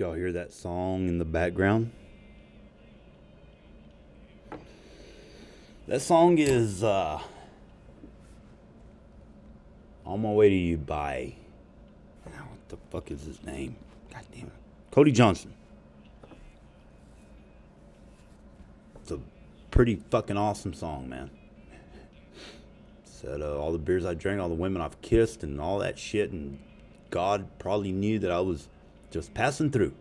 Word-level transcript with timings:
y'all 0.00 0.14
hear 0.14 0.32
that 0.32 0.50
song 0.50 1.08
in 1.08 1.18
the 1.18 1.24
background? 1.26 1.92
That 5.86 6.00
song 6.00 6.38
is 6.38 6.82
uh, 6.82 7.20
On 10.06 10.22
My 10.22 10.30
Way 10.30 10.48
to 10.48 10.54
You 10.54 10.78
by. 10.78 11.34
What 12.24 12.68
the 12.68 12.78
fuck 12.90 13.10
is 13.10 13.24
his 13.24 13.44
name? 13.44 13.76
God 14.10 14.22
damn 14.32 14.46
it. 14.46 14.52
Cody 14.90 15.12
Johnson. 15.12 15.52
It's 19.02 19.10
a 19.10 19.20
pretty 19.70 19.96
fucking 20.10 20.38
awesome 20.38 20.72
song, 20.72 21.10
man. 21.10 21.30
Said 23.04 23.42
uh, 23.42 23.58
all 23.58 23.70
the 23.70 23.78
beers 23.78 24.06
I 24.06 24.14
drank, 24.14 24.40
all 24.40 24.48
the 24.48 24.54
women 24.54 24.80
I've 24.80 25.02
kissed, 25.02 25.42
and 25.42 25.60
all 25.60 25.78
that 25.80 25.98
shit, 25.98 26.30
and 26.30 26.58
God 27.10 27.46
probably 27.58 27.92
knew 27.92 28.18
that 28.20 28.30
I 28.30 28.40
was 28.40 28.68
just 29.10 29.34
passing 29.34 29.70
through. 29.70 29.94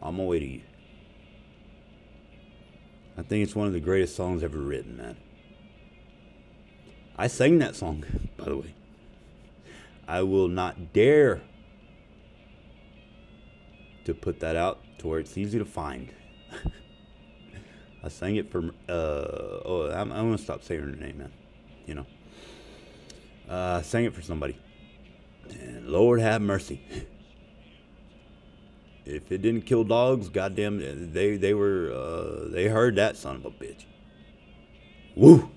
On 0.00 0.16
my 0.16 0.24
way 0.24 0.38
to 0.38 0.46
you. 0.46 0.62
I 3.16 3.22
think 3.22 3.42
it's 3.42 3.56
one 3.56 3.66
of 3.66 3.72
the 3.72 3.80
greatest 3.80 4.14
songs 4.14 4.44
ever 4.44 4.58
written, 4.58 4.96
man. 4.96 5.16
I 7.16 7.26
sang 7.26 7.58
that 7.58 7.74
song, 7.74 8.04
by 8.36 8.44
the 8.44 8.56
way. 8.56 8.74
I 10.06 10.22
will 10.22 10.48
not 10.48 10.92
dare 10.92 11.42
to 14.04 14.14
put 14.14 14.40
that 14.40 14.54
out 14.54 14.80
to 14.98 15.08
where 15.08 15.18
it's 15.18 15.36
easy 15.36 15.58
to 15.58 15.64
find. 15.64 16.14
I 18.04 18.08
sang 18.08 18.36
it 18.36 18.52
for. 18.52 18.70
Uh, 18.88 19.66
oh, 19.66 19.90
I'm, 19.92 20.12
I'm 20.12 20.26
gonna 20.26 20.38
stop 20.38 20.62
saying 20.62 20.80
her 20.80 20.86
name, 20.86 21.18
man. 21.18 21.32
You 21.86 21.96
know. 21.96 22.06
Uh, 23.50 23.78
I 23.78 23.82
sang 23.82 24.04
it 24.04 24.14
for 24.14 24.22
somebody. 24.22 24.56
And 25.50 25.88
Lord 25.88 26.20
have 26.20 26.40
mercy. 26.40 26.80
if 29.08 29.32
it 29.32 29.40
didn't 29.40 29.62
kill 29.62 29.84
dogs, 29.84 30.28
goddamn, 30.28 31.12
they 31.12 31.36
they 31.36 31.54
were 31.54 31.90
uh, 31.92 32.48
they 32.50 32.68
heard 32.68 32.96
that 32.96 33.16
son 33.16 33.36
of 33.36 33.46
a 33.46 33.50
bitch. 33.50 33.84
Woo! 35.16 35.50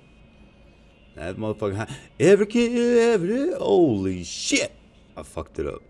That 1.16 1.36
motherfucker. 1.36 1.92
Every 2.20 2.46
kid, 2.46 2.98
every 2.98 3.54
holy 3.54 4.24
shit! 4.24 4.72
I 5.18 5.24
fucked 5.24 5.60
it 5.60 5.68
up. 5.68 5.82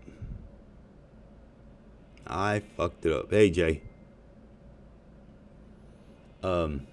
I 2.26 2.62
fucked 2.76 3.06
it 3.06 3.12
up. 3.12 3.30
Hey 3.30 3.50
Jay. 3.50 3.82
Um. 6.42 6.86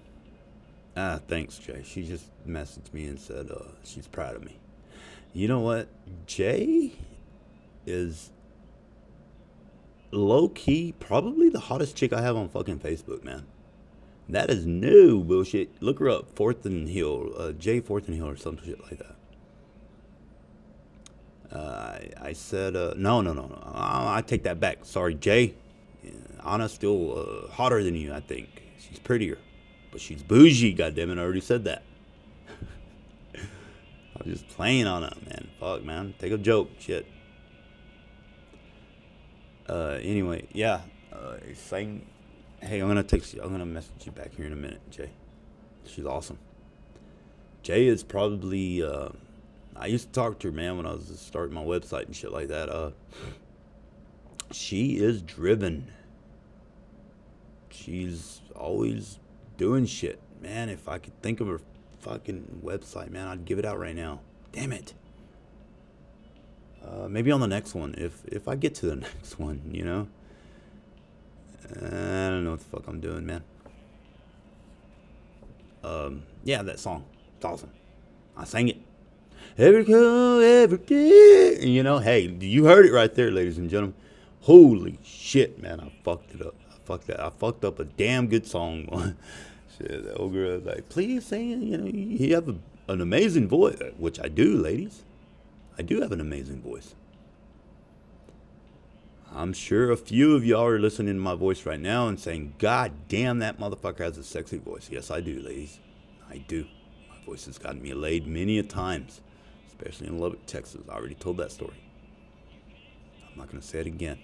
Ah, 0.96 1.18
thanks, 1.26 1.58
Jay. 1.58 1.82
She 1.84 2.04
just 2.04 2.26
messaged 2.46 2.92
me 2.92 3.06
and 3.06 3.18
said 3.18 3.50
uh, 3.50 3.72
she's 3.82 4.06
proud 4.06 4.36
of 4.36 4.44
me. 4.44 4.56
You 5.32 5.48
know 5.48 5.60
what? 5.60 5.88
Jay 6.26 6.92
is 7.86 8.30
low 10.10 10.48
key 10.48 10.94
probably 10.98 11.48
the 11.48 11.60
hottest 11.60 11.96
chick 11.96 12.12
I 12.12 12.22
have 12.22 12.36
on 12.36 12.48
fucking 12.48 12.80
Facebook, 12.80 13.24
man. 13.24 13.46
That 14.28 14.50
is 14.50 14.64
no 14.64 15.18
bullshit. 15.18 15.82
Look 15.82 15.98
her 15.98 16.08
up, 16.08 16.36
Fourth 16.36 16.64
and 16.64 16.88
Hill, 16.88 17.32
uh, 17.36 17.52
Jay 17.52 17.80
Fourth 17.80 18.06
and 18.06 18.16
Hill, 18.16 18.28
or 18.28 18.36
some 18.36 18.58
shit 18.64 18.80
like 18.82 18.98
that. 18.98 19.16
Uh, 21.52 21.58
I, 21.58 22.10
I 22.28 22.32
said, 22.32 22.76
uh, 22.76 22.94
no, 22.96 23.20
no, 23.22 23.32
no, 23.32 23.46
no. 23.48 23.72
I, 23.74 24.18
I 24.18 24.22
take 24.22 24.44
that 24.44 24.60
back. 24.60 24.84
Sorry, 24.84 25.14
Jay. 25.14 25.54
Yeah, 26.04 26.12
Anna's 26.46 26.72
still 26.72 27.18
uh, 27.18 27.48
hotter 27.50 27.82
than 27.82 27.96
you, 27.96 28.14
I 28.14 28.20
think. 28.20 28.62
She's 28.78 29.00
prettier, 29.00 29.38
but 29.90 30.00
she's 30.00 30.22
bougie. 30.22 30.72
Goddamn 30.74 31.10
it, 31.10 31.18
I 31.18 31.22
already 31.22 31.40
said 31.40 31.64
that. 31.64 31.82
I 33.34 34.24
was 34.24 34.34
just 34.34 34.48
playing 34.48 34.86
on 34.86 35.02
it, 35.02 35.26
man. 35.26 35.48
Fuck, 35.58 35.82
man. 35.82 36.14
Take 36.20 36.32
a 36.32 36.38
joke, 36.38 36.70
shit. 36.78 37.04
Uh, 39.70 40.00
anyway, 40.02 40.48
yeah. 40.52 40.80
Uh, 41.12 41.36
hey, 41.70 42.80
I'm 42.80 42.88
gonna 42.88 43.04
text 43.04 43.34
you. 43.34 43.40
I'm 43.40 43.52
gonna 43.52 43.64
message 43.64 44.04
you 44.04 44.10
back 44.10 44.34
here 44.34 44.46
in 44.46 44.52
a 44.52 44.56
minute, 44.56 44.80
Jay. 44.90 45.10
She's 45.86 46.04
awesome. 46.04 46.38
Jay 47.62 47.86
is 47.86 48.02
probably. 48.02 48.82
Uh, 48.82 49.10
I 49.76 49.86
used 49.86 50.08
to 50.08 50.12
talk 50.12 50.40
to 50.40 50.48
her, 50.48 50.52
man, 50.52 50.76
when 50.76 50.86
I 50.86 50.92
was 50.92 51.16
starting 51.20 51.54
my 51.54 51.62
website 51.62 52.06
and 52.06 52.16
shit 52.16 52.32
like 52.32 52.48
that. 52.48 52.68
Uh, 52.68 52.90
she 54.50 54.96
is 54.96 55.22
driven. 55.22 55.92
She's 57.70 58.40
always 58.56 59.20
doing 59.56 59.86
shit, 59.86 60.20
man. 60.42 60.68
If 60.68 60.88
I 60.88 60.98
could 60.98 61.20
think 61.22 61.38
of 61.38 61.46
her 61.46 61.60
fucking 62.00 62.60
website, 62.64 63.10
man, 63.10 63.28
I'd 63.28 63.44
give 63.44 63.60
it 63.60 63.64
out 63.64 63.78
right 63.78 63.94
now. 63.94 64.20
Damn 64.50 64.72
it. 64.72 64.94
Uh, 66.84 67.08
maybe 67.08 67.30
on 67.30 67.40
the 67.40 67.46
next 67.46 67.74
one, 67.74 67.94
if 67.98 68.24
if 68.26 68.48
I 68.48 68.56
get 68.56 68.74
to 68.76 68.86
the 68.86 68.96
next 69.08 69.38
one, 69.38 69.62
you 69.70 69.84
know. 69.84 70.08
I 71.76 72.28
don't 72.30 72.44
know 72.44 72.50
what 72.52 72.60
the 72.60 72.66
fuck 72.66 72.88
I'm 72.88 73.00
doing, 73.00 73.26
man. 73.26 73.44
Um, 75.84 76.24
yeah, 76.42 76.62
that 76.62 76.80
song, 76.80 77.04
it's 77.36 77.44
awesome. 77.44 77.70
I 78.36 78.44
sang 78.44 78.68
it. 78.68 78.78
Every 79.56 79.84
call, 79.84 80.40
every 80.40 80.78
day. 80.78 81.58
You 81.60 81.82
know, 81.82 81.98
hey, 81.98 82.28
you 82.40 82.64
heard 82.64 82.86
it 82.86 82.92
right 82.92 83.14
there, 83.14 83.30
ladies 83.30 83.58
and 83.58 83.70
gentlemen. 83.70 83.94
Holy 84.42 84.98
shit, 85.04 85.60
man, 85.62 85.80
I 85.80 85.92
fucked 86.02 86.34
it 86.34 86.44
up. 86.44 86.54
I 86.70 86.76
fucked 86.84 87.06
that. 87.08 87.20
I 87.20 87.30
fucked 87.30 87.64
up 87.64 87.78
a 87.78 87.84
damn 87.84 88.26
good 88.26 88.46
song. 88.46 88.86
shit, 89.78 90.04
the 90.04 90.14
old 90.14 90.32
girl 90.32 90.56
was 90.56 90.64
like, 90.64 90.88
please 90.88 91.26
sing. 91.26 91.62
You 91.62 91.78
know, 91.78 91.86
you 91.86 92.34
have 92.34 92.48
a, 92.48 92.56
an 92.88 93.00
amazing 93.00 93.48
voice, 93.48 93.78
which 93.98 94.18
I 94.18 94.28
do, 94.28 94.56
ladies. 94.56 95.02
I 95.80 95.82
do 95.82 96.02
have 96.02 96.12
an 96.12 96.20
amazing 96.20 96.60
voice. 96.60 96.94
I'm 99.32 99.54
sure 99.54 99.90
a 99.90 99.96
few 99.96 100.36
of 100.36 100.44
y'all 100.44 100.66
are 100.66 100.78
listening 100.78 101.14
to 101.14 101.20
my 101.22 101.34
voice 101.34 101.64
right 101.64 101.80
now 101.80 102.06
and 102.06 102.20
saying, 102.20 102.52
God 102.58 102.92
damn, 103.08 103.38
that 103.38 103.58
motherfucker 103.58 104.00
has 104.00 104.18
a 104.18 104.22
sexy 104.22 104.58
voice. 104.58 104.90
Yes, 104.92 105.10
I 105.10 105.22
do, 105.22 105.40
ladies. 105.40 105.80
I 106.28 106.36
do. 106.36 106.66
My 107.08 107.24
voice 107.24 107.46
has 107.46 107.56
gotten 107.56 107.80
me 107.80 107.94
laid 107.94 108.26
many 108.26 108.58
a 108.58 108.62
times, 108.62 109.22
especially 109.68 110.08
in 110.08 110.18
Lubbock, 110.18 110.44
Texas. 110.44 110.82
I 110.86 110.92
already 110.92 111.14
told 111.14 111.38
that 111.38 111.50
story. 111.50 111.82
I'm 113.32 113.38
not 113.38 113.48
going 113.48 113.62
to 113.62 113.66
say 113.66 113.80
it 113.80 113.86
again. 113.86 114.18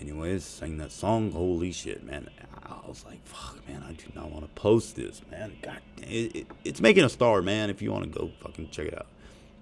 Anyways, 0.00 0.44
sang 0.44 0.78
that 0.78 0.92
song. 0.92 1.32
Holy 1.32 1.72
shit, 1.72 2.02
man. 2.04 2.28
I 2.64 2.88
was 2.88 3.04
like, 3.04 3.24
fuck, 3.26 3.56
man, 3.68 3.82
I 3.86 3.92
do 3.92 4.06
not 4.14 4.30
want 4.30 4.44
to 4.44 4.60
post 4.60 4.96
this, 4.96 5.20
man. 5.30 5.52
God 5.60 5.80
it, 5.98 6.34
it, 6.34 6.46
it's 6.64 6.80
making 6.80 7.04
a 7.04 7.08
star, 7.08 7.42
man. 7.42 7.68
If 7.68 7.82
you 7.82 7.92
want 7.92 8.10
to 8.10 8.18
go 8.18 8.30
fucking 8.40 8.70
check 8.70 8.86
it 8.86 8.96
out, 8.96 9.06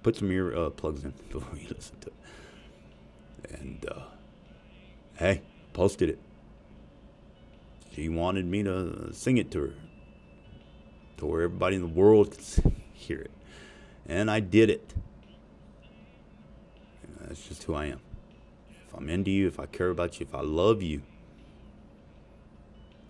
put 0.02 0.16
some 0.16 0.30
ear 0.30 0.54
uh, 0.54 0.70
plugs 0.70 1.04
in 1.04 1.10
before 1.30 1.58
you 1.58 1.68
listen 1.68 1.96
to 2.00 2.06
it. 2.08 3.60
And, 3.60 3.86
uh, 3.90 4.02
hey, 5.16 5.42
posted 5.72 6.08
it. 6.10 6.18
She 7.92 8.08
wanted 8.08 8.46
me 8.46 8.62
to 8.62 9.12
sing 9.12 9.38
it 9.38 9.50
to 9.52 9.60
her, 9.60 9.74
to 11.16 11.26
where 11.26 11.42
everybody 11.42 11.76
in 11.76 11.82
the 11.82 11.88
world 11.88 12.30
could 12.30 12.72
hear 12.92 13.18
it. 13.18 13.32
And 14.06 14.30
I 14.30 14.38
did 14.38 14.70
it. 14.70 14.94
That's 17.20 17.46
just 17.46 17.64
who 17.64 17.74
I 17.74 17.86
am. 17.86 18.00
If 18.88 18.94
I'm 18.94 19.08
into 19.10 19.30
you, 19.30 19.46
if 19.46 19.60
I 19.60 19.66
care 19.66 19.90
about 19.90 20.18
you, 20.18 20.26
if 20.26 20.34
I 20.34 20.40
love 20.40 20.82
you, 20.82 21.02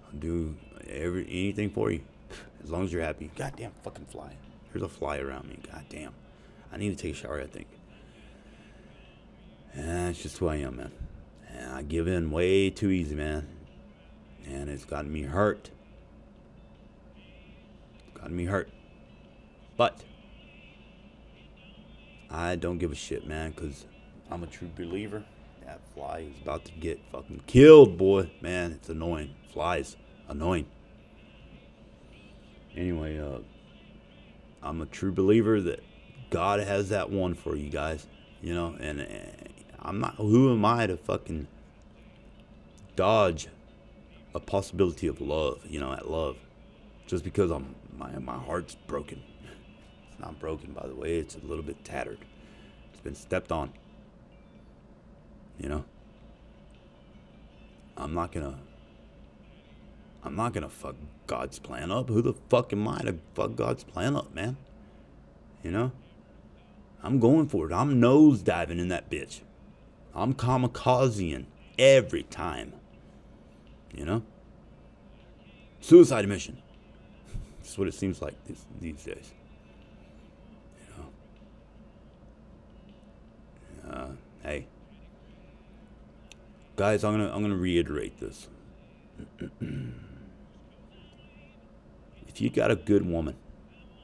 I'll 0.06 0.18
do 0.18 0.56
every 0.88 1.24
anything 1.24 1.70
for 1.70 1.90
you. 1.90 2.02
As 2.62 2.70
long 2.70 2.84
as 2.84 2.92
you're 2.92 3.02
happy. 3.02 3.30
Goddamn 3.36 3.72
fucking 3.82 4.06
fly. 4.06 4.34
There's 4.72 4.82
a 4.82 4.88
fly 4.88 5.18
around 5.18 5.48
me. 5.48 5.58
Goddamn. 5.70 6.12
I 6.72 6.76
need 6.76 6.90
to 6.90 7.02
take 7.02 7.12
a 7.12 7.16
shower, 7.16 7.40
I 7.40 7.46
think. 7.46 7.66
And 9.74 9.88
that's 9.88 10.22
just 10.22 10.38
who 10.38 10.48
I 10.48 10.56
am, 10.56 10.76
man. 10.76 10.92
And 11.48 11.72
I 11.72 11.82
give 11.82 12.08
in 12.08 12.30
way 12.30 12.70
too 12.70 12.90
easy, 12.90 13.14
man. 13.14 13.46
And 14.46 14.68
it's 14.68 14.84
gotten 14.84 15.12
me 15.12 15.22
hurt. 15.22 15.70
Gotten 18.14 18.36
me 18.36 18.46
hurt. 18.46 18.70
But 19.76 20.02
I 22.30 22.56
don't 22.56 22.78
give 22.78 22.92
a 22.92 22.96
shit, 22.96 23.26
man, 23.26 23.52
because 23.52 23.86
I'm 24.30 24.42
a 24.42 24.46
true 24.46 24.70
believer. 24.76 25.24
That 25.68 25.80
fly 25.94 26.20
is 26.20 26.40
about 26.40 26.64
to 26.64 26.72
get 26.72 26.98
fucking 27.12 27.42
killed, 27.46 27.98
boy. 27.98 28.30
Man, 28.40 28.72
it's 28.72 28.88
annoying. 28.88 29.34
Flies, 29.52 29.98
annoying. 30.26 30.64
Anyway, 32.74 33.18
uh, 33.18 33.40
I'm 34.62 34.80
a 34.80 34.86
true 34.86 35.12
believer 35.12 35.60
that 35.60 35.84
God 36.30 36.60
has 36.60 36.88
that 36.88 37.10
one 37.10 37.34
for 37.34 37.54
you 37.54 37.68
guys, 37.68 38.06
you 38.40 38.54
know, 38.54 38.76
and 38.80 39.02
uh, 39.02 39.04
I'm 39.80 40.00
not, 40.00 40.14
who 40.14 40.50
am 40.50 40.64
I 40.64 40.86
to 40.86 40.96
fucking 40.96 41.48
dodge 42.96 43.48
a 44.34 44.40
possibility 44.40 45.06
of 45.06 45.20
love, 45.20 45.60
you 45.68 45.80
know, 45.80 45.92
at 45.92 46.10
love, 46.10 46.38
just 47.06 47.24
because 47.24 47.50
I'm, 47.50 47.74
my, 47.94 48.18
my 48.20 48.38
heart's 48.38 48.74
broken. 48.86 49.22
It's 50.10 50.18
not 50.18 50.40
broken, 50.40 50.72
by 50.72 50.86
the 50.86 50.94
way, 50.94 51.18
it's 51.18 51.36
a 51.36 51.40
little 51.40 51.62
bit 51.62 51.84
tattered. 51.84 52.20
It's 52.90 53.02
been 53.02 53.14
stepped 53.14 53.52
on. 53.52 53.74
You 55.58 55.68
know? 55.68 55.84
I'm 57.96 58.14
not 58.14 58.32
gonna. 58.32 58.58
I'm 60.22 60.36
not 60.36 60.52
gonna 60.52 60.68
fuck 60.68 60.94
God's 61.26 61.58
plan 61.58 61.90
up. 61.90 62.08
Who 62.08 62.22
the 62.22 62.34
fuck 62.48 62.72
am 62.72 62.86
I 62.86 63.00
to 63.02 63.16
fuck 63.34 63.56
God's 63.56 63.84
plan 63.84 64.16
up, 64.16 64.34
man? 64.34 64.56
You 65.62 65.72
know? 65.72 65.92
I'm 67.02 67.18
going 67.18 67.48
for 67.48 67.70
it. 67.70 67.74
I'm 67.74 68.00
nose 68.00 68.42
diving 68.42 68.78
in 68.78 68.88
that 68.88 69.10
bitch. 69.10 69.40
I'm 70.14 70.34
kamikazeing 70.34 71.46
every 71.78 72.24
time. 72.24 72.72
You 73.94 74.04
know? 74.04 74.22
Suicide 75.80 76.28
mission. 76.28 76.60
That's 77.58 77.78
what 77.78 77.88
it 77.88 77.94
seems 77.94 78.20
like 78.20 78.34
these, 78.46 78.64
these 78.80 79.04
days. 79.04 79.32
You 83.84 83.90
know? 83.92 83.92
Uh, 83.92 84.08
hey. 84.42 84.66
Guys, 86.78 87.02
I'm 87.02 87.10
gonna 87.10 87.34
I'm 87.34 87.42
gonna 87.42 87.56
reiterate 87.56 88.20
this. 88.20 88.46
if 92.28 92.40
you 92.40 92.50
got 92.50 92.70
a 92.70 92.76
good 92.76 93.04
woman, 93.04 93.34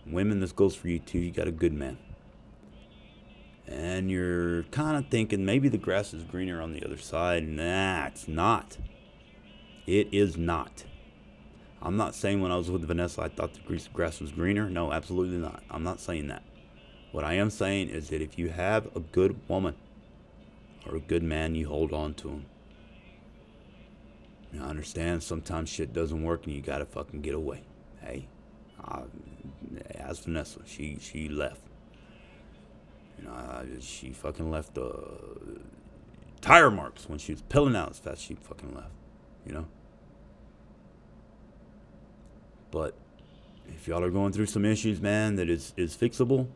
women, 0.05 0.41
this 0.41 0.51
goes 0.51 0.75
for 0.75 0.89
you 0.89 0.99
too. 0.99 1.21
You 1.21 1.31
got 1.31 1.47
a 1.47 1.53
good 1.53 1.73
man, 1.73 1.99
and 3.69 4.11
you're 4.11 4.65
kind 4.73 4.97
of 4.97 5.09
thinking 5.09 5.45
maybe 5.45 5.69
the 5.69 5.79
grass 5.79 6.13
is 6.13 6.25
greener 6.25 6.61
on 6.61 6.73
the 6.73 6.85
other 6.85 6.97
side. 6.97 7.47
Nah, 7.47 8.07
it's 8.07 8.27
not. 8.27 8.79
It 9.87 10.09
is 10.11 10.37
not. 10.37 10.83
I'm 11.81 11.97
not 11.97 12.17
saying 12.17 12.41
when 12.41 12.51
I 12.51 12.57
was 12.57 12.73
with 12.73 12.85
Vanessa 12.89 13.23
I 13.23 13.29
thought 13.29 13.55
the 13.55 13.81
grass 13.93 14.21
was 14.21 14.33
greener. 14.33 14.69
No, 14.69 14.93
absolutely 14.93 15.39
not. 15.39 15.63
I'm 15.71 15.85
not 15.85 16.01
saying 16.01 16.27
that. 16.27 16.43
What 17.13 17.23
I 17.23 17.35
am 17.35 17.51
saying 17.51 17.91
is 17.91 18.09
that 18.09 18.21
if 18.21 18.37
you 18.37 18.49
have 18.49 18.89
a 18.97 19.01
good 19.01 19.39
woman 19.47 19.77
or 20.85 20.97
a 20.97 21.01
good 21.01 21.23
man, 21.23 21.55
you 21.55 21.69
hold 21.69 21.93
on 21.93 22.15
to 22.15 22.31
him. 22.31 22.47
I 24.61 24.67
understand 24.67 25.23
sometimes 25.23 25.69
shit 25.69 25.93
doesn't 25.93 26.23
work 26.23 26.47
and 26.47 26.55
you 26.55 26.63
gotta 26.63 26.85
fucking 26.85 27.23
get 27.23 27.35
away. 27.35 27.63
Hey, 28.01 28.29
uh, 28.83 29.03
as 29.95 30.21
Vanessa, 30.21 30.61
she 30.67 30.99
she 31.01 31.29
left. 31.29 31.63
You 33.19 33.25
know, 33.25 33.33
uh, 33.33 33.65
she 33.81 34.13
fucking 34.13 34.51
left 34.51 34.75
the 34.75 34.87
uh, 34.87 35.59
tire 36.41 36.71
marks 36.71 37.09
when 37.09 37.19
she 37.19 37.33
was 37.33 37.43
pilling 37.43 37.77
out 37.77 37.91
as 37.91 37.99
fast 37.99 38.17
as 38.17 38.23
she 38.23 38.35
fucking 38.35 38.75
left. 38.75 38.93
You 39.47 39.55
know. 39.55 39.67
But 42.71 42.97
if 43.69 43.87
y'all 43.87 44.03
are 44.03 44.11
going 44.11 44.33
through 44.33 44.47
some 44.47 44.65
issues, 44.65 45.01
man, 45.01 45.37
that 45.37 45.49
is 45.49 45.73
is 45.77 45.97
fixable. 45.97 46.49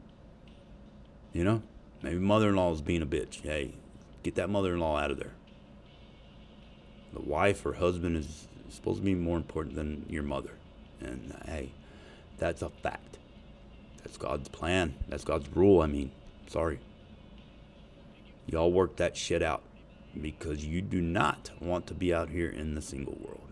You 1.32 1.44
know, 1.44 1.62
maybe 2.02 2.18
mother-in-law 2.18 2.72
is 2.72 2.82
being 2.82 3.02
a 3.02 3.06
bitch. 3.06 3.42
Hey, 3.42 3.74
get 4.22 4.34
that 4.34 4.50
mother-in-law 4.50 4.98
out 4.98 5.10
of 5.10 5.18
there 5.18 5.32
the 5.47 5.47
wife 7.20 7.64
or 7.64 7.74
husband 7.74 8.16
is 8.16 8.46
supposed 8.70 8.98
to 8.98 9.04
be 9.04 9.14
more 9.14 9.36
important 9.36 9.74
than 9.74 10.06
your 10.08 10.22
mother. 10.22 10.52
And 11.00 11.34
hey, 11.46 11.72
that's 12.38 12.62
a 12.62 12.68
fact. 12.68 13.18
That's 14.02 14.16
God's 14.16 14.48
plan. 14.48 14.94
That's 15.08 15.24
God's 15.24 15.48
rule. 15.54 15.80
I 15.80 15.86
mean, 15.86 16.10
sorry. 16.46 16.80
Y'all 18.46 18.72
work 18.72 18.96
that 18.96 19.16
shit 19.16 19.42
out 19.42 19.62
because 20.20 20.64
you 20.64 20.80
do 20.80 21.00
not 21.00 21.50
want 21.60 21.86
to 21.88 21.94
be 21.94 22.14
out 22.14 22.30
here 22.30 22.48
in 22.48 22.74
the 22.74 22.82
single 22.82 23.18
world. 23.20 23.48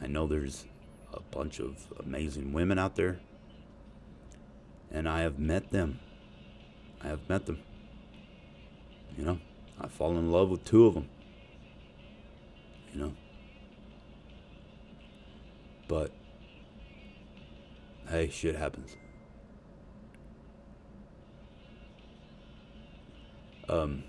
I 0.00 0.06
know 0.06 0.26
there's 0.26 0.64
a 1.12 1.20
bunch 1.20 1.60
of 1.60 1.86
amazing 2.00 2.52
women 2.52 2.78
out 2.78 2.96
there, 2.96 3.20
and 4.90 5.08
I 5.08 5.20
have 5.20 5.38
met 5.38 5.70
them. 5.70 6.00
I 7.02 7.08
have 7.08 7.28
met 7.28 7.46
them. 7.46 7.60
You 9.16 9.24
know, 9.24 9.38
I've 9.80 9.92
fallen 9.92 10.16
in 10.16 10.32
love 10.32 10.48
with 10.48 10.64
two 10.64 10.86
of 10.86 10.94
them 10.94 11.08
you 12.94 13.00
know. 13.00 13.14
But 15.88 16.12
hey, 18.08 18.30
shit 18.30 18.56
happens. 18.56 18.96
Um, 23.68 24.04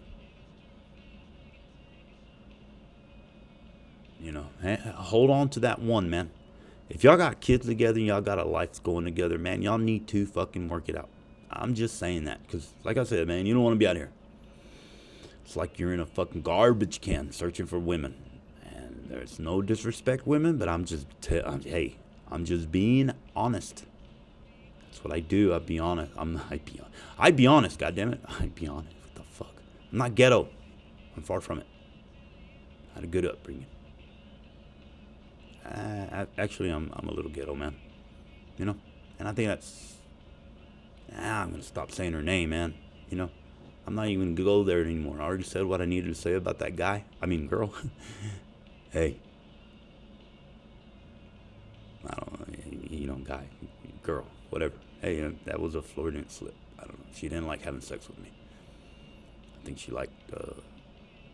you 4.19 4.31
know, 4.31 4.47
hold 4.95 5.29
on 5.29 5.49
to 5.49 5.59
that 5.61 5.79
one, 5.81 6.09
man. 6.09 6.29
If 6.89 7.03
y'all 7.03 7.17
got 7.17 7.41
kids 7.41 7.65
together 7.65 7.97
and 7.97 8.07
y'all 8.07 8.21
got 8.21 8.37
a 8.37 8.45
life 8.45 8.81
going 8.83 9.05
together, 9.05 9.37
man, 9.37 9.61
y'all 9.61 9.77
need 9.77 10.07
to 10.09 10.25
fucking 10.25 10.69
work 10.69 10.87
it 10.87 10.95
out. 10.95 11.09
I'm 11.49 11.73
just 11.73 11.97
saying 11.97 12.25
that 12.25 12.45
because, 12.45 12.73
like 12.83 12.97
I 12.97 13.03
said, 13.05 13.27
man, 13.27 13.45
you 13.45 13.53
don't 13.53 13.63
want 13.63 13.73
to 13.73 13.79
be 13.79 13.87
out 13.87 13.95
here. 13.95 14.11
It's 15.45 15.55
like 15.55 15.79
you're 15.79 15.93
in 15.93 15.99
a 15.99 16.05
fucking 16.05 16.41
garbage 16.41 17.01
can 17.01 17.31
searching 17.31 17.65
for 17.65 17.79
women. 17.79 18.15
There's 19.05 19.39
no 19.39 19.61
disrespect, 19.61 20.25
women, 20.25 20.57
but 20.57 20.67
I'm 20.67 20.83
just, 20.83 21.05
t- 21.21 21.41
I'm, 21.41 21.61
hey, 21.61 21.95
I'm 22.31 22.43
just 22.43 22.71
being 22.71 23.11
honest. 23.35 23.85
That's 24.85 25.03
what 25.03 25.13
I 25.13 25.19
do. 25.19 25.53
I'd 25.53 25.65
be 25.65 25.77
honest. 25.77 26.11
I'm, 26.17 26.41
I'd 26.49 26.65
be, 26.65 26.81
I'd 27.19 27.35
be 27.35 27.47
honest. 27.47 27.79
God 27.79 27.95
damn 27.95 28.13
it, 28.13 28.21
I'd 28.39 28.55
be 28.55 28.67
honest. 28.67 28.95
What 29.01 29.15
the 29.15 29.21
fuck? 29.31 29.53
I'm 29.91 29.97
not 29.99 30.15
ghetto. 30.15 30.49
I'm 31.15 31.23
far 31.23 31.39
from 31.39 31.59
it. 31.59 31.67
I 32.91 32.95
had 32.95 33.03
a 33.03 33.07
good 33.07 33.25
upbringing. 33.25 33.67
Uh, 35.65 36.25
actually, 36.37 36.69
I'm, 36.69 36.91
I'm 36.95 37.09
a 37.09 37.13
little 37.13 37.31
ghetto, 37.31 37.55
man. 37.55 37.75
You 38.57 38.65
know, 38.65 38.75
and 39.19 39.27
I 39.27 39.33
think 39.33 39.47
that's. 39.47 39.95
Ah, 41.17 41.41
I'm 41.41 41.51
gonna 41.51 41.63
stop 41.63 41.91
saying 41.91 42.13
her 42.13 42.21
name, 42.21 42.49
man. 42.49 42.73
You 43.09 43.17
know, 43.17 43.29
I'm 43.85 43.95
not 43.95 44.07
even 44.07 44.35
gonna 44.35 44.45
go 44.45 44.63
there 44.63 44.81
anymore. 44.81 45.17
I 45.19 45.25
already 45.25 45.43
said 45.43 45.65
what 45.65 45.81
I 45.81 45.85
needed 45.85 46.07
to 46.07 46.15
say 46.15 46.33
about 46.33 46.59
that 46.59 46.75
guy. 46.75 47.03
I 47.21 47.25
mean, 47.25 47.47
girl. 47.47 47.73
hey, 48.91 49.19
I 52.07 52.15
don't 52.15 52.39
know, 52.39 52.55
you 52.89 53.07
know, 53.07 53.15
guy, 53.15 53.47
girl, 54.03 54.25
whatever. 54.49 54.75
Hey, 55.01 55.23
uh, 55.23 55.31
that 55.45 55.59
was 55.59 55.75
a 55.75 55.81
Floridian 55.81 56.29
slip. 56.29 56.55
I 56.77 56.83
don't 56.83 56.97
know. 56.97 57.05
She 57.13 57.27
didn't 57.29 57.47
like 57.47 57.61
having 57.61 57.81
sex 57.81 58.07
with 58.07 58.19
me. 58.19 58.31
I 59.61 59.65
think 59.65 59.79
she 59.79 59.91
liked 59.91 60.13
uh, 60.33 60.53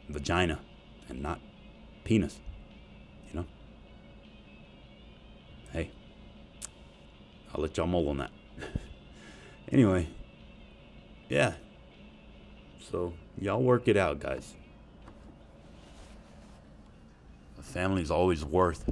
vagina 0.09 0.59
and 1.09 1.21
not 1.21 1.39
penis. 2.03 2.39
You 3.29 3.41
know? 3.41 3.45
Hey, 5.71 5.91
I'll 7.53 7.61
let 7.61 7.77
y'all 7.77 7.87
mull 7.87 8.09
on 8.09 8.17
that. 8.17 8.31
anyway, 9.71 10.07
yeah. 11.29 11.53
So, 12.91 13.13
y'all 13.39 13.61
work 13.61 13.87
it 13.87 13.97
out, 13.97 14.19
guys. 14.19 14.53
Family's 17.61 18.11
always 18.11 18.43
worth 18.43 18.91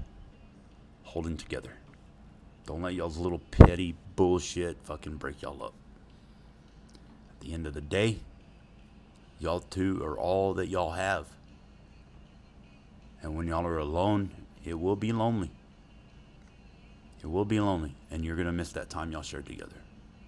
holding 1.03 1.37
together. 1.37 1.73
Don't 2.65 2.81
let 2.81 2.93
y'all's 2.93 3.17
little 3.17 3.41
petty 3.51 3.95
bullshit 4.15 4.77
fucking 4.83 5.17
break 5.17 5.41
y'all 5.41 5.63
up. 5.63 5.73
At 7.31 7.39
the 7.41 7.53
end 7.53 7.65
of 7.65 7.73
the 7.73 7.81
day, 7.81 8.19
y'all 9.39 9.61
two 9.61 10.03
are 10.03 10.17
all 10.17 10.53
that 10.53 10.67
y'all 10.67 10.91
have. 10.91 11.27
And 13.21 13.35
when 13.35 13.47
y'all 13.47 13.65
are 13.65 13.79
alone, 13.79 14.31
it 14.63 14.79
will 14.79 14.95
be 14.95 15.11
lonely. 15.11 15.51
It 17.21 17.27
will 17.27 17.45
be 17.45 17.59
lonely, 17.59 17.95
and 18.11 18.23
you're 18.23 18.35
going 18.35 18.45
to 18.45 18.53
miss 18.53 18.71
that 18.73 18.89
time 18.89 19.11
y'all 19.11 19.21
shared 19.21 19.45
together. 19.45 19.75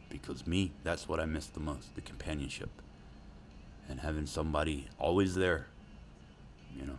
Because 0.09 0.45
me, 0.45 0.73
that's 0.83 1.07
what 1.07 1.19
I 1.19 1.25
miss 1.25 1.47
the 1.47 1.61
most 1.61 1.95
the 1.95 2.01
companionship. 2.01 2.69
And 3.87 3.99
having 4.01 4.25
somebody 4.25 4.87
always 4.97 5.35
there, 5.35 5.67
you 6.75 6.85
know, 6.85 6.97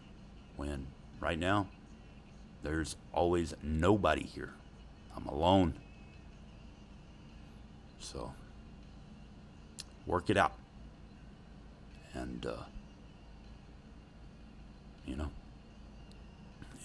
when 0.57 0.87
right 1.23 1.39
now, 1.39 1.69
there's 2.63 2.97
always 3.13 3.55
nobody 3.63 4.25
here. 4.25 4.51
I'm 5.17 5.27
alone. 5.27 5.75
So, 8.01 8.33
work 10.05 10.29
it 10.29 10.37
out. 10.37 10.55
And, 12.13 12.45
uh, 12.45 12.65
you 15.07 15.17
know, 15.17 15.31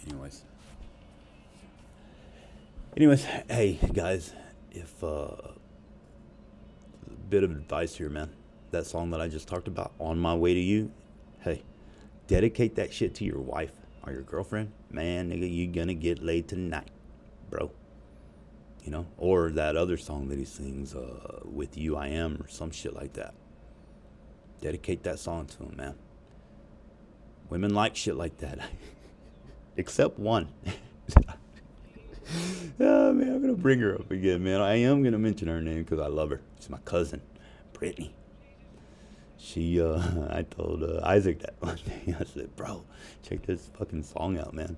anyways. 0.07 0.43
Anyways, 2.95 3.25
hey, 3.25 3.79
guys, 3.93 4.33
if, 4.71 5.03
uh, 5.03 5.07
a 5.07 5.53
bit 7.29 7.43
of 7.43 7.51
advice 7.51 7.95
here, 7.95 8.09
man. 8.09 8.29
That 8.71 8.85
song 8.85 9.11
that 9.11 9.21
I 9.21 9.27
just 9.27 9.47
talked 9.47 9.67
about, 9.67 9.93
On 9.99 10.19
My 10.19 10.35
Way 10.35 10.53
to 10.53 10.59
You, 10.59 10.91
hey, 11.39 11.63
dedicate 12.27 12.75
that 12.75 12.93
shit 12.93 13.15
to 13.15 13.25
your 13.25 13.39
wife 13.39 13.71
or 14.07 14.13
your 14.13 14.21
girlfriend, 14.23 14.71
man, 14.89 15.29
nigga, 15.29 15.51
you 15.51 15.67
gonna 15.67 15.93
get 15.93 16.23
laid 16.23 16.47
tonight, 16.47 16.89
bro. 17.49 17.71
You 18.83 18.91
know, 18.91 19.07
or 19.17 19.51
that 19.51 19.75
other 19.75 19.97
song 19.97 20.29
that 20.29 20.37
he 20.37 20.45
sings, 20.45 20.95
uh, 20.95 21.41
"With 21.43 21.77
You 21.77 21.97
I 21.97 22.07
Am" 22.07 22.41
or 22.41 22.47
some 22.47 22.71
shit 22.71 22.93
like 22.93 23.13
that. 23.13 23.33
Dedicate 24.61 25.03
that 25.03 25.19
song 25.19 25.45
to 25.47 25.63
him, 25.63 25.75
man. 25.75 25.95
Women 27.49 27.73
like 27.73 27.95
shit 27.95 28.15
like 28.15 28.37
that, 28.37 28.59
except 29.77 30.17
one. 30.17 30.47
oh 32.79 33.13
man, 33.13 33.33
I'm 33.33 33.41
gonna 33.41 33.53
bring 33.53 33.79
her 33.79 33.95
up 33.95 34.09
again, 34.09 34.43
man. 34.43 34.61
I 34.61 34.75
am 34.75 35.03
gonna 35.03 35.19
mention 35.19 35.49
her 35.49 35.61
name 35.61 35.83
because 35.83 35.99
I 35.99 36.07
love 36.07 36.29
her. 36.29 36.41
She's 36.57 36.69
my 36.69 36.79
cousin, 36.79 37.21
Brittany 37.73 38.15
she 39.37 39.81
uh 39.81 40.01
I 40.29 40.43
told 40.43 40.83
uh, 40.83 41.01
Isaac 41.03 41.39
that 41.39 41.55
one 41.59 41.79
day. 41.85 42.15
I 42.19 42.23
said, 42.23 42.55
"Bro, 42.55 42.83
check 43.23 43.45
this 43.45 43.69
fucking 43.77 44.03
song 44.03 44.37
out, 44.37 44.53
man. 44.53 44.77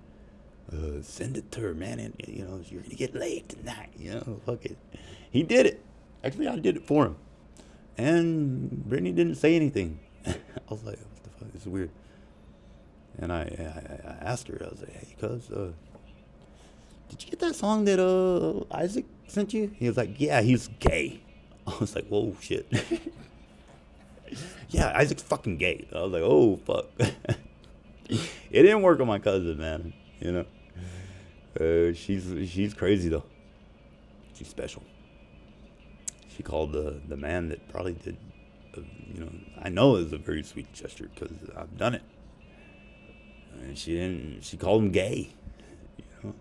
Uh, 0.71 1.01
send 1.01 1.35
it 1.37 1.51
to 1.53 1.61
her, 1.61 1.73
man, 1.73 1.99
and 1.99 2.13
you 2.27 2.43
know 2.45 2.61
you're 2.69 2.81
gonna 2.81 2.95
get 2.95 3.15
laid 3.15 3.49
tonight. 3.49 3.89
You 3.97 4.11
know, 4.11 4.41
fuck 4.45 4.65
it." 4.65 4.77
He 5.31 5.43
did 5.43 5.65
it. 5.65 5.83
Actually, 6.23 6.47
I 6.47 6.57
did 6.57 6.77
it 6.77 6.83
for 6.83 7.05
him, 7.05 7.15
and 7.97 8.85
Brittany 8.85 9.11
didn't 9.11 9.35
say 9.35 9.55
anything. 9.55 9.99
I 10.27 10.35
was 10.69 10.83
like, 10.83 10.99
"What 10.99 11.23
the 11.23 11.29
fuck? 11.29 11.51
This 11.53 11.61
is 11.63 11.67
weird. 11.67 11.91
And 13.17 13.33
I, 13.33 13.41
I, 13.41 14.09
I 14.09 14.31
asked 14.31 14.47
her, 14.47 14.57
I 14.61 14.69
was 14.69 14.79
like, 14.79 14.93
hey, 14.93 15.15
cuz, 15.19 15.51
uh, 15.51 15.71
did 17.09 17.23
you 17.23 17.29
get 17.29 17.39
that 17.39 17.55
song 17.55 17.83
that 17.85 17.99
uh 17.99 18.63
Isaac 18.73 19.05
sent 19.27 19.53
you? 19.53 19.71
He 19.75 19.87
was 19.87 19.97
like, 19.97 20.19
yeah, 20.21 20.41
he's 20.41 20.69
gay. 20.79 21.21
I 21.67 21.75
was 21.79 21.95
like, 21.95 22.07
whoa, 22.07 22.35
shit. 22.39 22.65
Yeah, 24.69 24.91
Isaac's 24.95 25.23
fucking 25.23 25.57
gay. 25.57 25.87
I 25.93 26.01
was 26.01 26.11
like, 26.11 26.23
oh, 26.23 26.57
fuck. 26.57 26.85
it 28.09 28.19
didn't 28.51 28.81
work 28.81 28.99
on 28.99 29.07
my 29.07 29.19
cousin, 29.19 29.57
man. 29.57 29.93
You 30.19 30.31
know, 30.31 30.45
uh, 31.59 31.93
she's 31.93 32.33
she's 32.49 32.73
crazy 32.73 33.09
though. 33.09 33.23
She's 34.33 34.47
special. 34.47 34.83
She 36.35 36.43
called 36.43 36.73
the 36.73 37.01
the 37.07 37.17
man 37.17 37.49
that 37.49 37.67
probably 37.69 37.93
did, 37.93 38.17
uh, 38.77 38.81
you 39.13 39.21
know, 39.21 39.31
I 39.61 39.69
know 39.69 39.91
was 39.91 40.11
a 40.13 40.17
very 40.17 40.43
sweet 40.43 40.71
gesture 40.73 41.09
because 41.13 41.31
I've 41.55 41.77
done 41.77 41.95
it. 41.95 42.03
And 43.53 43.77
she 43.77 43.95
didn't. 43.95 44.43
She 44.43 44.57
called 44.57 44.83
him 44.83 44.91
gay. 44.91 45.29
You 45.97 46.05
know, 46.23 46.35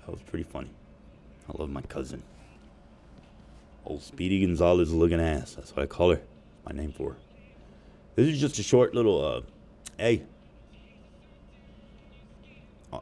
that 0.00 0.12
was 0.12 0.22
pretty 0.22 0.44
funny. 0.44 0.70
I 1.48 1.60
love 1.60 1.70
my 1.70 1.82
cousin. 1.82 2.22
Old 3.84 4.02
Speedy 4.02 4.40
Gonzalez 4.40 4.92
looking 4.92 5.20
ass. 5.20 5.54
That's 5.54 5.74
what 5.76 5.82
I 5.82 5.86
call 5.86 6.12
her. 6.12 6.20
My 6.64 6.72
name 6.72 6.92
for. 6.92 7.16
This 8.16 8.28
is 8.28 8.40
just 8.40 8.58
a 8.58 8.62
short 8.62 8.94
little. 8.94 9.24
Uh, 9.24 9.40
hey, 9.98 10.22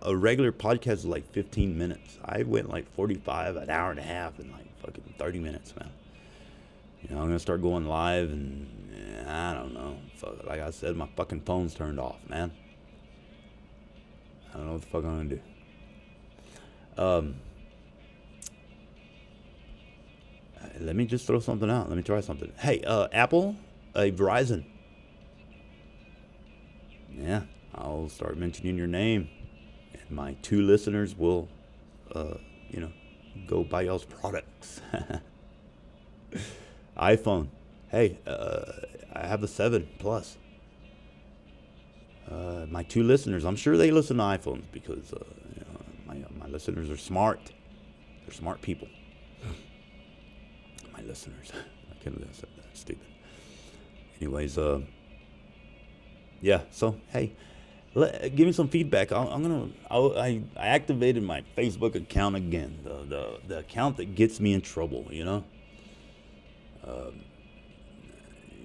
a 0.01 0.17
regular 0.17 0.53
podcast 0.53 0.93
is 0.93 1.05
like 1.05 1.31
15 1.33 1.77
minutes. 1.77 2.19
I 2.25 2.43
went 2.43 2.71
like 2.71 2.91
45, 2.95 3.57
an 3.57 3.71
hour 3.71 3.91
and 3.91 4.01
a 4.01 4.03
half, 4.03 4.39
and 4.39 4.51
like 4.51 4.67
fucking 4.81 5.15
30 5.19 5.39
minutes, 5.39 5.75
man. 5.79 5.91
You 7.03 7.15
know, 7.15 7.21
I'm 7.21 7.29
gonna 7.29 7.39
start 7.39 7.63
going 7.63 7.87
live, 7.87 8.31
and 8.31 9.29
I 9.29 9.55
don't 9.55 9.75
know. 9.75 9.97
Fuck, 10.17 10.45
like 10.47 10.61
I 10.61 10.71
said, 10.71 10.97
my 10.97 11.09
fucking 11.17 11.43
phone's 11.43 11.75
turned 11.75 12.01
off, 12.01 12.19
man. 12.29 12.53
I 14.51 14.57
don't 14.57 14.67
know 14.67 14.73
what 14.73 14.83
the 14.83 14.89
fuck 14.89 15.05
I'm 15.05 15.17
gonna 15.17 15.29
do. 15.29 15.41
Um, 16.99 17.35
let 20.83 20.97
me 20.97 21.07
just 21.07 21.27
throw 21.27 21.41
something 21.41 21.71
out. 21.71 21.89
Let 21.89 21.97
me 21.97 22.03
try 22.03 22.21
something. 22.21 22.53
Hey, 22.59 22.83
uh, 22.87 23.09
Apple, 23.13 23.57
uh, 23.95 24.01
Verizon. 24.01 24.65
Yeah, 27.11 27.43
I'll 27.75 28.09
start 28.09 28.39
mentioning 28.39 28.77
your 28.77 28.87
name 28.87 29.29
and 29.95 30.17
my 30.17 30.35
two 30.43 30.63
listeners 30.63 31.17
will, 31.17 31.49
uh, 32.15 32.35
you 32.71 32.81
know, 32.81 32.93
go 33.47 33.65
buy 33.65 33.83
y'all's 33.83 34.05
products. 34.05 34.81
iPhone. 36.97 37.49
Hey, 37.89 38.19
uh, 38.27 38.73
I 39.13 39.27
have 39.27 39.43
a 39.43 39.49
7 39.49 39.89
Plus. 39.99 40.39
Uh, 42.31 42.67
my 42.71 42.83
two 42.85 43.03
listeners, 43.03 43.45
I'm 43.45 43.57
sure 43.57 43.77
they 43.77 43.91
listen 43.91 44.17
to 44.19 44.23
iPhones 44.23 44.63
because 44.73 45.13
uh, 45.13 45.19
you 45.55 45.61
know, 45.61 45.81
my, 46.07 46.47
my 46.47 46.51
listeners 46.51 46.89
are 46.89 46.97
smart. 46.97 47.53
They're 48.25 48.35
smart 48.35 48.63
people. 48.63 48.89
My 51.03 51.09
listeners. 51.09 51.53
I 51.91 52.03
can't 52.03 52.17
say 52.35 52.47
that. 52.57 52.77
Stupid. 52.77 53.07
Anyways, 54.21 54.57
uh, 54.59 54.81
yeah, 56.41 56.63
so, 56.71 56.97
hey 57.09 57.33
let, 57.95 58.35
give 58.35 58.47
me 58.47 58.53
some 58.53 58.69
feedback. 58.69 59.13
I, 59.13 59.23
am 59.23 59.43
gonna. 59.43 59.69
I, 59.91 60.43
I 60.57 60.67
activated 60.67 61.23
my 61.23 61.45
Facebook 61.57 61.95
account 61.95 62.37
again. 62.37 62.79
The 62.83 63.05
the 63.05 63.39
the 63.47 63.59
account 63.59 63.99
that 63.99 64.15
gets 64.15 64.41
me 64.41 64.55
in 64.55 64.63
trouble. 64.63 65.07
You 65.11 65.25
know. 65.25 65.45
Um, 66.87 67.21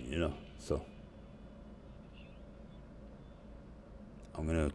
you 0.08 0.17
know. 0.17 0.34
So. 0.60 0.86
I'm 4.36 4.48
gonna 4.48 4.72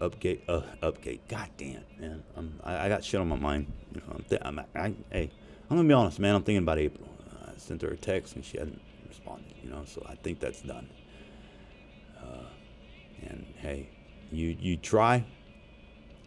upgate. 0.00 0.40
Uh, 0.46 0.62
upgate. 0.82 1.20
God 1.28 1.48
damn, 1.56 1.84
man. 1.98 2.22
I'm, 2.36 2.60
I, 2.62 2.86
I 2.86 2.88
got 2.88 3.02
shit 3.02 3.20
on 3.20 3.28
my 3.28 3.36
mind. 3.36 3.72
You 3.94 4.02
know. 4.02 4.16
I'm. 4.16 4.24
Th- 4.24 4.42
I'm 4.44 4.60
I, 4.74 4.94
hey, 5.10 5.30
I'm 5.70 5.76
gonna 5.76 5.86
be 5.86 5.94
honest, 5.94 6.18
man. 6.18 6.34
I'm 6.34 6.42
thinking 6.42 6.64
about 6.64 6.78
April. 6.78 7.08
I 7.46 7.56
sent 7.56 7.82
her 7.82 7.88
a 7.88 7.96
text 7.96 8.34
and 8.34 8.44
she 8.44 8.58
hadn't 8.58 8.80
responded. 9.08 9.54
You 9.62 9.70
know. 9.70 9.84
So 9.86 10.04
I 10.08 10.16
think 10.16 10.40
that's 10.40 10.62
done. 10.62 10.88
Uh, 12.20 12.48
and 13.22 13.46
hey, 13.58 13.88
you 14.32 14.56
you 14.58 14.76
try, 14.76 15.24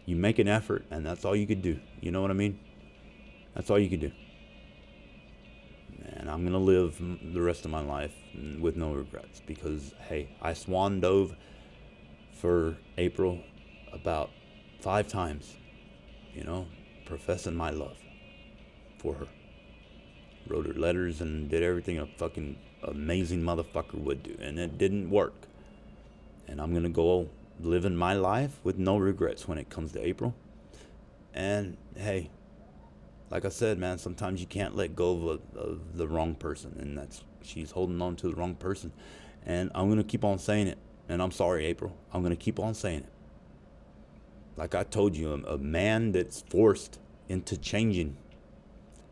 you 0.06 0.16
make 0.16 0.38
an 0.38 0.48
effort, 0.48 0.86
and 0.90 1.04
that's 1.04 1.26
all 1.26 1.36
you 1.36 1.46
could 1.46 1.60
do. 1.60 1.78
You 2.00 2.10
know 2.10 2.22
what 2.22 2.30
I 2.30 2.34
mean? 2.34 2.58
That's 3.54 3.68
all 3.68 3.78
you 3.78 3.90
could 3.90 4.00
do. 4.00 4.12
And 6.16 6.30
I'm 6.30 6.42
gonna 6.42 6.58
live 6.58 6.98
the 7.34 7.42
rest 7.42 7.66
of 7.66 7.70
my 7.70 7.80
life 7.82 8.14
with 8.58 8.76
no 8.76 8.92
regrets 8.92 9.42
because 9.46 9.92
hey, 10.08 10.30
I 10.40 10.54
swan 10.54 11.00
dove 11.00 11.36
for 12.32 12.78
April 12.96 13.40
about 13.92 14.30
five 14.80 15.06
times. 15.06 15.54
You 16.32 16.44
know, 16.44 16.66
professing 17.04 17.54
my 17.54 17.68
love 17.68 17.98
for 18.98 19.12
her. 19.14 19.28
Wrote 20.46 20.66
her 20.66 20.74
letters 20.74 21.20
and 21.20 21.48
did 21.48 21.62
everything 21.62 21.98
a 21.98 22.06
fucking 22.06 22.56
amazing 22.82 23.42
motherfucker 23.42 23.94
would 23.94 24.22
do, 24.22 24.36
and 24.40 24.58
it 24.58 24.76
didn't 24.76 25.10
work 25.10 25.32
and 26.46 26.60
I'm 26.60 26.74
gonna 26.74 26.88
go 26.88 27.28
living 27.60 27.96
my 27.96 28.14
life 28.14 28.58
with 28.62 28.78
no 28.78 28.98
regrets 28.98 29.48
when 29.48 29.58
it 29.58 29.70
comes 29.70 29.92
to 29.92 30.06
April. 30.06 30.34
And 31.32 31.76
hey, 31.96 32.30
like 33.30 33.44
I 33.44 33.48
said, 33.48 33.78
man, 33.78 33.98
sometimes 33.98 34.40
you 34.40 34.46
can't 34.46 34.76
let 34.76 34.94
go 34.94 35.28
of, 35.28 35.40
a, 35.56 35.58
of 35.58 35.96
the 35.96 36.06
wrong 36.06 36.34
person, 36.34 36.76
and 36.78 36.96
that's 36.96 37.24
she's 37.42 37.70
holding 37.70 38.00
on 38.00 38.16
to 38.16 38.28
the 38.28 38.34
wrong 38.34 38.54
person. 38.54 38.92
And 39.46 39.70
I'm 39.74 39.88
gonna 39.88 40.04
keep 40.04 40.24
on 40.24 40.38
saying 40.38 40.68
it. 40.68 40.78
And 41.08 41.20
I'm 41.20 41.32
sorry, 41.32 41.66
April. 41.66 41.94
I'm 42.12 42.22
gonna 42.22 42.36
keep 42.36 42.58
on 42.58 42.74
saying 42.74 43.00
it. 43.00 43.12
Like 44.56 44.74
I 44.74 44.84
told 44.84 45.16
you, 45.16 45.32
a, 45.32 45.54
a 45.54 45.58
man 45.58 46.12
that's 46.12 46.42
forced 46.48 46.98
into 47.28 47.56
changing, 47.56 48.16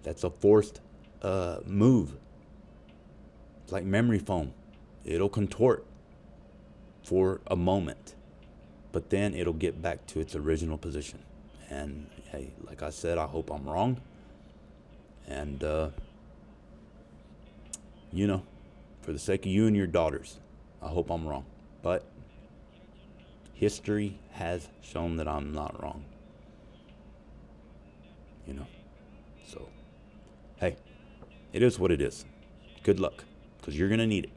that's 0.03 0.25
a 0.25 0.31
forced 0.31 0.81
uh, 1.23 1.59
move. 1.65 2.17
Like 3.71 3.85
memory 3.85 4.19
foam. 4.19 4.53
It'll 5.05 5.29
contort 5.29 5.87
for 7.03 7.41
a 7.47 7.57
moment, 7.57 8.15
but 8.93 9.11
then 9.11 9.35
it'll 9.35 9.53
get 9.53 9.81
back 9.83 10.07
to 10.09 10.21
its 10.21 10.37
original 10.37 10.79
position. 10.79 11.21
And 11.71 12.09
hey, 12.31 12.53
like 12.67 12.83
I 12.83 12.91
said, 12.91 13.19
I 13.19 13.27
hope 13.27 13.51
I'm 13.51 13.69
wrong. 13.69 14.01
And, 15.27 15.65
uh, 15.65 15.89
you 18.13 18.27
know, 18.27 18.43
for 19.01 19.13
the 19.13 19.19
sake 19.19 19.47
of 19.47 19.53
you 19.53 19.67
and 19.67 19.77
your 19.77 19.87
daughters, 19.87 20.39
I 20.83 20.89
hope 20.89 21.11
I'm 21.11 21.27
wrong. 21.27 21.47
But 21.83 22.05
history 23.55 24.19
has 24.33 24.69
shown 24.83 25.17
that 25.17 25.27
I'm 25.27 25.53
not 25.53 25.83
wrong. 25.83 26.05
You 28.47 28.55
know? 28.55 28.67
So, 29.47 29.69
it 31.53 31.63
is 31.63 31.79
what 31.79 31.91
it 31.91 32.01
is. 32.01 32.25
Good 32.83 32.99
luck, 32.99 33.25
because 33.59 33.79
you're 33.79 33.89
going 33.89 34.01
to 34.01 34.07
need 34.07 34.25
it. 34.25 34.31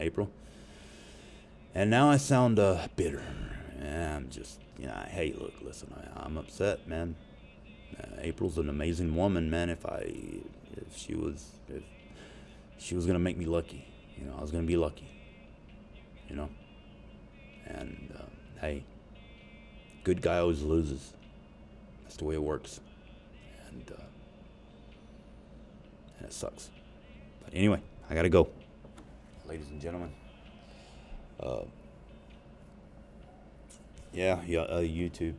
April. 0.00 0.30
And 1.74 1.90
now 1.90 2.10
I 2.10 2.16
sound 2.16 2.58
uh, 2.58 2.88
bitter. 2.96 3.22
I'm 3.80 4.28
just, 4.30 4.60
you 4.78 4.86
know, 4.86 5.04
hey, 5.08 5.34
look, 5.36 5.54
listen, 5.62 5.92
I, 6.16 6.24
am 6.26 6.36
upset, 6.36 6.86
man. 6.86 7.16
Uh, 7.98 8.06
April's 8.20 8.58
an 8.58 8.68
amazing 8.68 9.16
woman, 9.16 9.50
man. 9.50 9.70
If 9.70 9.84
I, 9.86 10.12
if 10.76 10.96
she 10.96 11.14
was, 11.14 11.50
if 11.68 11.82
she 12.78 12.94
was 12.94 13.06
gonna 13.06 13.18
make 13.18 13.36
me 13.36 13.46
lucky, 13.46 13.86
you 14.16 14.26
know, 14.26 14.34
I 14.38 14.40
was 14.40 14.50
gonna 14.50 14.66
be 14.66 14.76
lucky, 14.76 15.08
you 16.28 16.36
know. 16.36 16.48
And 17.66 18.14
uh, 18.18 18.60
hey, 18.60 18.84
good 20.04 20.22
guy 20.22 20.38
always 20.38 20.62
loses. 20.62 21.12
That's 22.02 22.16
the 22.16 22.24
way 22.24 22.34
it 22.34 22.42
works, 22.42 22.80
and 23.68 23.90
uh, 23.90 24.02
and 26.22 26.30
it 26.30 26.34
sucks. 26.34 26.70
But 27.44 27.54
anyway, 27.54 27.80
I 28.08 28.14
gotta 28.14 28.28
go, 28.28 28.48
ladies 29.48 29.68
and 29.70 29.80
gentlemen. 29.80 30.12
Uh, 31.40 31.62
yeah, 34.12 34.40
yeah, 34.46 34.60
uh, 34.60 34.80
YouTube. 34.80 35.34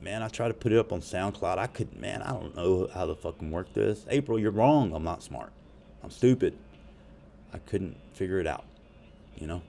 Man, 0.00 0.22
I 0.22 0.28
try 0.28 0.46
to 0.46 0.54
put 0.54 0.70
it 0.70 0.78
up 0.78 0.92
on 0.92 1.00
SoundCloud. 1.00 1.58
I 1.58 1.66
could, 1.66 2.00
man, 2.00 2.22
I 2.22 2.30
don't 2.30 2.54
know 2.54 2.88
how 2.94 3.04
to 3.06 3.16
fucking 3.16 3.50
work 3.50 3.72
this. 3.74 4.06
April, 4.08 4.38
you're 4.38 4.52
wrong. 4.52 4.94
I'm 4.94 5.02
not 5.02 5.24
smart. 5.24 5.50
I'm 6.04 6.10
stupid. 6.10 6.56
I 7.52 7.58
couldn't 7.58 7.96
figure 8.12 8.38
it 8.38 8.46
out, 8.46 8.64
you 9.36 9.48
know? 9.48 9.60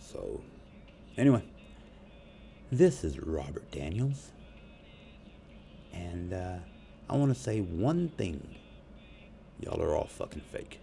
So, 0.00 0.40
anyway, 1.16 1.44
this 2.72 3.04
is 3.04 3.20
Robert 3.20 3.70
Daniels. 3.70 4.32
And 5.92 6.32
uh, 6.32 6.56
I 7.10 7.16
want 7.16 7.34
to 7.34 7.40
say 7.40 7.60
one 7.60 8.08
thing. 8.10 8.56
Y'all 9.60 9.82
are 9.82 9.94
all 9.96 10.06
fucking 10.06 10.42
fake. 10.52 10.78